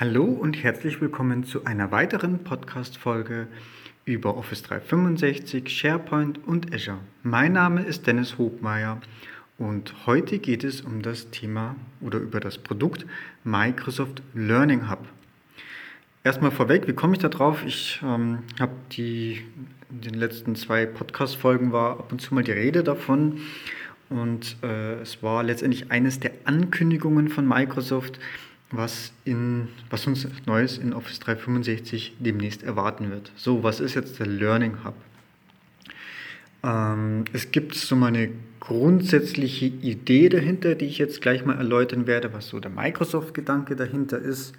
[0.00, 3.48] Hallo und herzlich willkommen zu einer weiteren Podcast-Folge
[4.04, 7.00] über Office 365, SharePoint und Azure.
[7.24, 9.00] Mein Name ist Dennis Hogmeier
[9.58, 13.06] und heute geht es um das Thema oder über das Produkt
[13.42, 15.04] Microsoft Learning Hub.
[16.22, 17.64] Erstmal vorweg, wie komme ich da drauf?
[17.66, 19.42] Ich ähm, habe die
[19.90, 23.40] in den letzten zwei Podcast-Folgen war ab und zu mal die Rede davon
[24.10, 28.20] und äh, es war letztendlich eines der Ankündigungen von Microsoft,
[28.70, 33.32] was, in, was uns Neues in Office 365 demnächst erwarten wird.
[33.36, 34.94] So, was ist jetzt der Learning Hub?
[36.62, 42.06] Ähm, es gibt so mal eine grundsätzliche Idee dahinter, die ich jetzt gleich mal erläutern
[42.06, 44.54] werde, was so der Microsoft-Gedanke dahinter ist.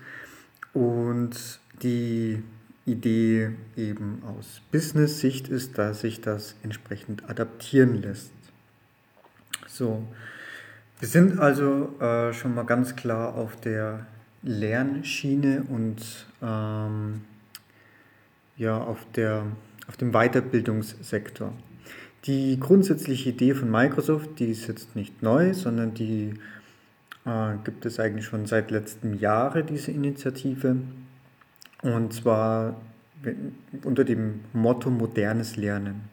[0.74, 2.42] Und die
[2.86, 8.32] Idee eben aus Business-Sicht ist, dass sich das entsprechend adaptieren lässt.
[9.68, 10.08] So,
[11.00, 14.06] wir sind also äh, schon mal ganz klar auf der
[14.44, 17.22] Lernschiene und ähm,
[18.58, 19.44] ja, auf, der,
[19.88, 21.54] auf dem Weiterbildungssektor.
[22.26, 26.34] Die grundsätzliche Idee von Microsoft, die ist jetzt nicht neu, sondern die
[27.26, 30.76] äh, gibt es eigentlich schon seit letztem Jahre, diese Initiative.
[31.82, 32.76] Und zwar
[33.84, 36.10] unter dem Motto modernes Lernen.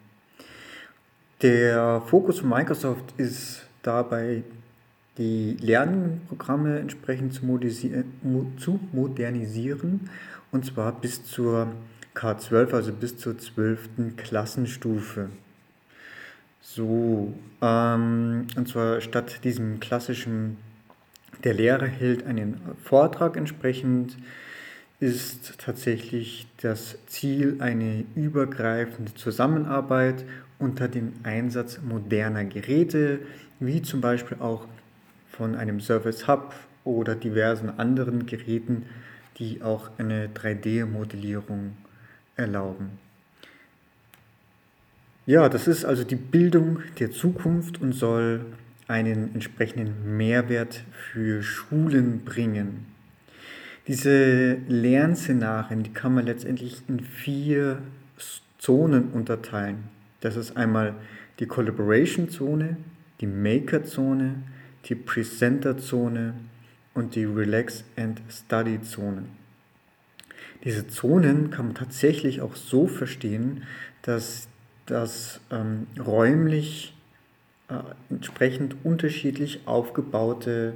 [1.43, 4.43] Der Fokus von Microsoft ist dabei
[5.19, 10.11] die Lernprogramme entsprechend zu, modernisieren
[10.53, 11.69] und zwar bis zur
[12.15, 14.17] K12, also bis zur 12.
[14.17, 15.31] Klassenstufe.
[16.61, 20.57] So, ähm, und zwar statt diesem klassischen,
[21.45, 24.17] der Lehrer hält einen Vortrag entsprechend,
[24.99, 30.25] ist tatsächlich das Ziel eine übergreifende Zusammenarbeit
[30.59, 33.21] unter dem Einsatz moderner Geräte,
[33.61, 34.67] wie zum Beispiel auch
[35.37, 38.87] von einem Service Hub oder diversen anderen Geräten,
[39.39, 41.73] die auch eine 3D-Modellierung
[42.37, 42.99] erlauben.
[45.27, 48.47] Ja, das ist also die Bildung der Zukunft und soll
[48.87, 52.87] einen entsprechenden Mehrwert für Schulen bringen.
[53.89, 57.79] Diese Lernszenarien, die kann man letztendlich in vier
[58.59, 59.85] Zonen unterteilen.
[60.21, 60.95] Das ist einmal
[61.41, 62.77] die Collaboration-Zone,
[63.21, 64.43] die Maker-Zone,
[64.87, 66.35] die Presenter-Zone
[66.95, 69.25] und die Relax and Study-Zone.
[70.65, 73.65] Diese Zonen kann man tatsächlich auch so verstehen,
[74.03, 74.49] dass
[74.87, 76.95] das ähm, räumlich
[77.69, 77.75] äh,
[78.09, 80.75] entsprechend unterschiedlich aufgebaute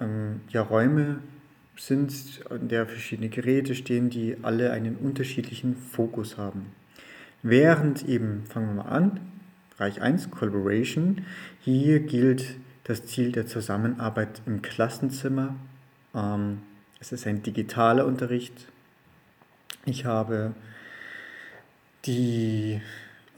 [0.00, 1.20] ähm, ja, Räume
[1.76, 6.66] sind, in der verschiedene Geräte stehen, die alle einen unterschiedlichen Fokus haben.
[7.42, 9.20] Während eben, fangen wir mal an,
[9.70, 11.22] Bereich 1, Collaboration,
[11.60, 15.54] hier gilt das Ziel der Zusammenarbeit im Klassenzimmer.
[16.14, 16.62] Ähm,
[17.00, 18.68] es ist ein digitaler Unterricht.
[19.86, 20.52] Ich habe
[22.04, 22.80] die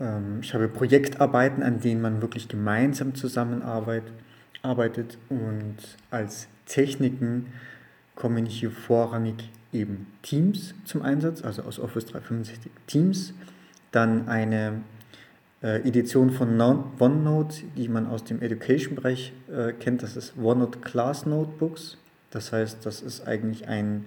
[0.01, 4.13] ähm, ich habe Projektarbeiten, an denen man wirklich gemeinsam zusammenarbeitet
[4.63, 5.77] arbeitet und
[6.11, 7.53] als Techniken
[8.15, 13.35] kommen hier vorrangig eben Teams zum Einsatz, also aus Office 365 Teams,
[13.91, 14.83] dann eine
[15.63, 20.03] äh, Edition von OneNote, die man aus dem Education-Bereich äh, kennt.
[20.03, 21.99] Das ist OneNote Class Notebooks.
[22.31, 24.05] Das heißt, das ist eigentlich ein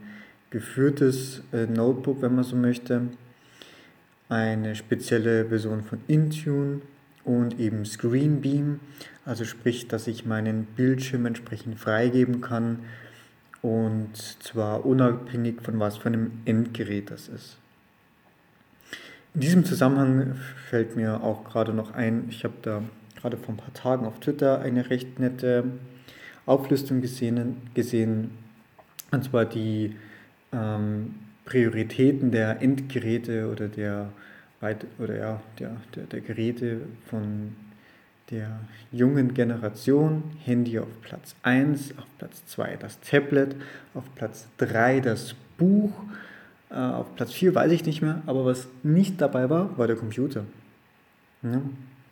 [0.50, 3.02] geführtes äh, Notebook, wenn man so möchte.
[4.30, 6.82] Eine spezielle Version von Intune
[7.24, 8.80] und eben Screenbeam.
[9.26, 12.80] Also sprich, dass ich meinen Bildschirm entsprechend freigeben kann
[13.66, 17.58] und zwar unabhängig von was für einem Endgerät das ist.
[19.36, 20.36] In diesem Zusammenhang
[20.70, 22.82] fällt mir auch gerade noch ein, ich habe da
[23.20, 25.66] gerade vor ein paar Tagen auf Twitter eine recht nette
[26.46, 28.32] Auflistung gesehen, gesehen
[29.12, 29.98] und zwar die
[30.54, 34.10] ähm, Prioritäten der Endgeräte oder der,
[35.00, 37.58] oder ja, der, der, der Geräte von
[38.32, 38.62] der
[38.94, 40.24] jungen Generation.
[40.46, 43.58] Handy auf Platz 1, auf Platz 2 das Tablet,
[43.94, 45.92] auf Platz 3 das Buch
[46.70, 49.96] äh, auf Platz 4 weiß ich nicht mehr, aber was nicht dabei war, war der
[49.96, 50.46] Computer.
[51.44, 51.62] Ja.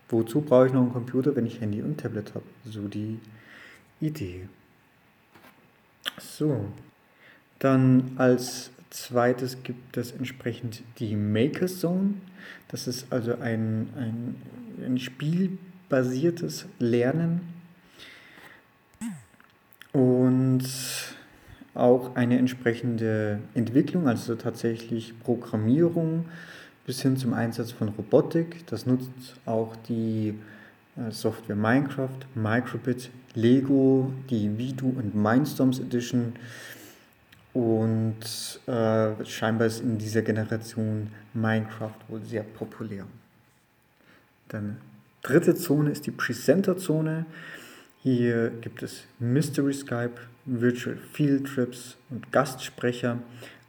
[0.10, 2.46] Wozu brauche ich noch einen Computer, wenn ich Handy und Tablet habe?
[2.66, 3.20] So die
[4.00, 4.48] Idee.
[6.20, 6.66] So,
[7.60, 12.14] dann als zweites gibt es entsprechend die Maker Zone.
[12.68, 14.36] Das ist also ein, ein,
[14.86, 17.42] ein spielbasiertes Lernen.
[19.94, 20.64] Und
[21.76, 26.26] auch eine entsprechende Entwicklung, also tatsächlich Programmierung
[26.86, 28.66] bis hin zum Einsatz von Robotik.
[28.68, 29.10] Das nutzt
[29.46, 30.36] auch die
[30.98, 36.34] äh, Software Minecraft, Microbit, Lego, die Vidu und Mindstorms Edition
[37.54, 43.06] Und äh, scheinbar ist in dieser Generation Minecraft wohl sehr populär.
[44.50, 44.78] Dann
[45.22, 47.26] dritte Zone ist die Presenter-Zone.
[48.04, 53.20] Hier gibt es Mystery Skype, Virtual Field Trips und Gastsprecher.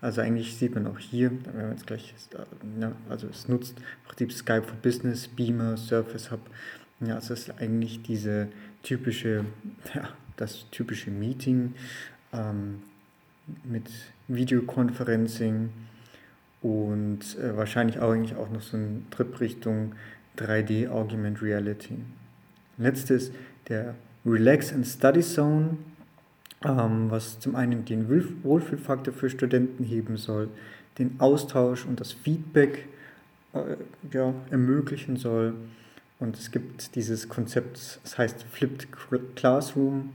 [0.01, 2.13] Also eigentlich sieht man auch hier, wenn man jetzt gleich,
[2.81, 3.77] ja, also es nutzt
[4.09, 6.41] auch die Skype for Business, Beamer, Surface Hub.
[6.99, 8.49] Ja, also es ist eigentlich diese
[8.83, 9.45] typische,
[9.95, 11.75] ja, das typische Meeting
[12.33, 12.83] ähm,
[13.63, 13.89] mit
[14.27, 15.71] Videoconferencing
[16.61, 19.93] und äh, wahrscheinlich auch eigentlich auch noch so ein Trip Richtung
[20.39, 21.99] 3D Augmented Reality.
[22.79, 23.31] Letztes
[23.69, 23.95] der
[24.27, 25.79] Relax and Study Zone,
[26.65, 28.09] ähm, was zum einen den
[28.43, 30.49] Wohlfühlfaktor für Studenten heben soll,
[30.99, 32.89] den Austausch und das Feedback
[33.53, 33.77] äh,
[34.13, 35.55] ja, ermöglichen soll.
[36.21, 38.89] Und es gibt dieses Konzept, das heißt Flipped
[39.37, 40.11] Classroom,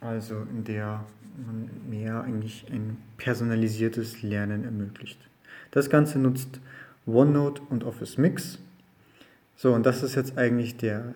[0.00, 1.04] also in der
[1.46, 5.18] man mehr eigentlich ein personalisiertes Lernen ermöglicht.
[5.70, 6.60] Das Ganze nutzt
[7.06, 8.58] OneNote und Office Mix.
[9.56, 11.14] So, und das ist jetzt eigentlich der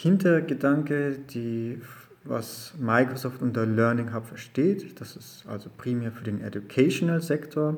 [0.00, 1.80] Hintergedanke, die,
[2.22, 5.00] was Microsoft unter Learning Hub versteht.
[5.00, 7.76] Das ist also primär für den Educational Sektor.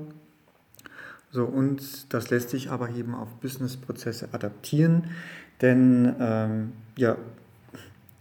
[1.30, 5.04] So, und das lässt sich aber eben auf Businessprozesse adaptieren,
[5.62, 7.16] denn ähm, ja,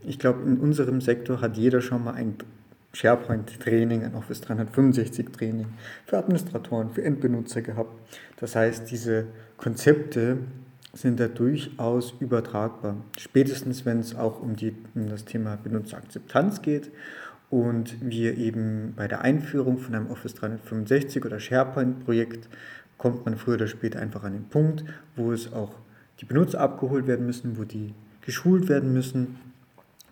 [0.01, 2.35] ich glaube, in unserem Sektor hat jeder schon mal ein
[2.93, 5.67] SharePoint-Training, ein Office 365-Training
[6.05, 7.91] für Administratoren, für Endbenutzer gehabt.
[8.37, 10.37] Das heißt, diese Konzepte
[10.93, 12.95] sind da durchaus übertragbar.
[13.17, 16.91] Spätestens, wenn es auch um, die, um das Thema Benutzerakzeptanz geht
[17.49, 22.49] und wir eben bei der Einführung von einem Office 365 oder SharePoint-Projekt
[22.97, 24.83] kommt man früher oder später einfach an den Punkt,
[25.15, 25.75] wo es auch
[26.19, 29.37] die Benutzer abgeholt werden müssen, wo die geschult werden müssen.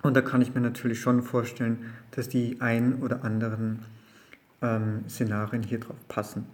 [0.01, 3.79] Und da kann ich mir natürlich schon vorstellen, dass die ein oder anderen
[4.61, 6.45] ähm, Szenarien hier drauf passen.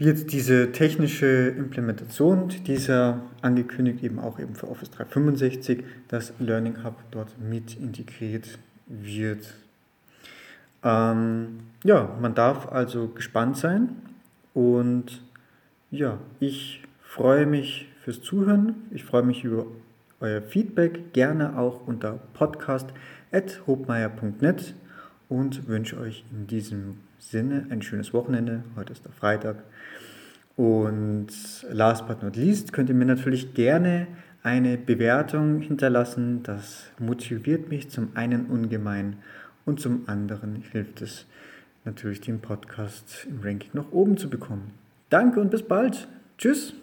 [0.00, 6.94] Jetzt diese technische Implementation dieser angekündigt eben auch eben für Office 365, dass Learning Hub
[7.10, 9.54] dort mit integriert wird.
[10.84, 13.88] Ähm, ja, man darf also gespannt sein
[14.54, 15.20] und
[15.90, 18.76] ja, ich freue mich fürs Zuhören.
[18.92, 19.66] Ich freue mich über
[20.20, 24.74] euer Feedback, gerne auch unter podcast.hobmeier.net
[25.28, 28.62] und wünsche euch in diesem Sinne ein schönes Wochenende.
[28.76, 29.56] Heute ist der Freitag.
[30.56, 31.28] Und
[31.70, 34.08] last but not least könnt ihr mir natürlich gerne
[34.42, 36.42] eine Bewertung hinterlassen.
[36.42, 39.16] Das motiviert mich zum einen ungemein
[39.64, 41.26] und zum anderen hilft es
[41.84, 44.72] natürlich den Podcast im Ranking noch oben zu bekommen.
[45.10, 46.08] Danke und bis bald.
[46.38, 46.74] Tschüss.